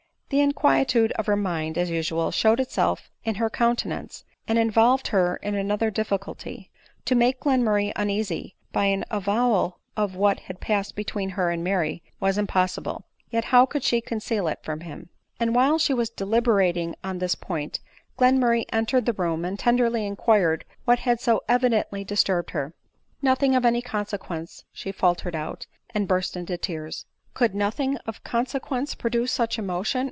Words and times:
The 0.31 0.39
inquietude 0.39 1.11
of 1.19 1.25
her 1.25 1.35
mind, 1.35 1.77
as 1.77 1.89
usual, 1.89 2.31
showed 2.31 2.61
itself 2.61 3.09
in 3.25 3.35
her 3.35 3.49
countenance, 3.49 4.23
and 4.47 4.57
involved 4.57 5.09
her 5.09 5.35
in 5.43 5.55
another 5.55 5.91
dif 5.91 6.07
ficulty; 6.09 6.69
to 7.03 7.15
make 7.15 7.41
Glenmurray 7.41 7.91
uneasy 7.97 8.55
by 8.71 8.85
an 8.85 9.03
avowal 9.11 9.79
of 9.97 10.15
what 10.15 10.39
had 10.39 10.61
passed 10.61 10.95
between 10.95 11.31
he* 11.31 11.41
and 11.41 11.65
Mary 11.65 12.01
was 12.21 12.37
impossible; 12.37 13.03
yet 13.29 13.43
how 13.51 13.65
could 13.65 13.83
she 13.83 13.99
conceal 13.99 14.47
it 14.47 14.59
from 14.63 14.79
him? 14.79 15.09
And 15.37 15.53
while 15.53 15.77
she 15.77 15.93
was 15.93 16.09
deliberating 16.09 16.95
on 17.03 17.17
this 17.19 17.35
point, 17.35 17.81
Glenmurray 18.17 18.63
entered 18.71 19.05
the 19.05 19.11
room, 19.19 19.43
and 19.43 19.59
tenderly 19.59 20.05
inquired 20.05 20.63
what 20.85 20.99
had 20.99 21.19
so 21.19 21.43
evidently 21.49 22.05
dis 22.05 22.23
turbed 22.23 22.51
her*" 22.51 22.73
Nothing 23.21 23.53
of 23.53 23.65
any 23.65 23.81
consequence," 23.81 24.63
she 24.71 24.93
feltered 24.93 25.35
out, 25.35 25.67
and 25.93 26.07
burst 26.07 26.37
into 26.37 26.57
tears." 26.57 27.05
Could 27.33 27.51
c 27.51 27.57
nothing 27.57 27.97
of 28.07 28.23
con 28.23 28.43
s 28.43 28.53
u 28.53 28.61
ence' 28.77 28.95
produce 28.95 29.33
such 29.33 29.59
emo 29.59 29.83
tion 29.83 29.99